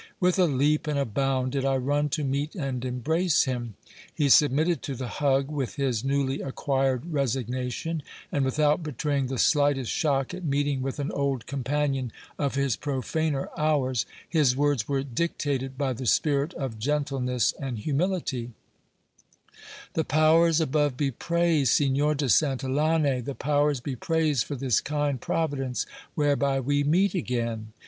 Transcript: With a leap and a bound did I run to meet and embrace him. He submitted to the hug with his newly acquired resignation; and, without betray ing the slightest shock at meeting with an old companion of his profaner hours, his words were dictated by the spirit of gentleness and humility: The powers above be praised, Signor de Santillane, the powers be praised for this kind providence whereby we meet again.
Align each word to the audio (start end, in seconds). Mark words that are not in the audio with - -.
With 0.19 0.39
a 0.39 0.45
leap 0.45 0.87
and 0.87 0.97
a 0.97 1.05
bound 1.05 1.51
did 1.51 1.63
I 1.63 1.77
run 1.77 2.09
to 2.09 2.23
meet 2.23 2.55
and 2.55 2.83
embrace 2.83 3.43
him. 3.43 3.75
He 4.11 4.29
submitted 4.29 4.81
to 4.81 4.95
the 4.95 5.07
hug 5.19 5.49
with 5.51 5.75
his 5.75 6.03
newly 6.03 6.41
acquired 6.41 7.13
resignation; 7.13 8.01
and, 8.31 8.43
without 8.43 8.81
betray 8.81 9.19
ing 9.19 9.27
the 9.27 9.37
slightest 9.37 9.91
shock 9.91 10.33
at 10.33 10.43
meeting 10.43 10.81
with 10.81 10.97
an 10.97 11.11
old 11.11 11.45
companion 11.45 12.11
of 12.39 12.55
his 12.55 12.75
profaner 12.77 13.49
hours, 13.55 14.07
his 14.27 14.55
words 14.57 14.87
were 14.87 15.03
dictated 15.03 15.77
by 15.77 15.93
the 15.93 16.07
spirit 16.07 16.55
of 16.55 16.79
gentleness 16.79 17.53
and 17.59 17.77
humility: 17.77 18.53
The 19.93 20.03
powers 20.03 20.59
above 20.59 20.97
be 20.97 21.11
praised, 21.11 21.73
Signor 21.73 22.15
de 22.15 22.25
Santillane, 22.25 23.23
the 23.23 23.35
powers 23.35 23.79
be 23.79 23.95
praised 23.95 24.45
for 24.47 24.55
this 24.55 24.81
kind 24.81 25.21
providence 25.21 25.85
whereby 26.15 26.59
we 26.59 26.83
meet 26.83 27.13
again. 27.13 27.73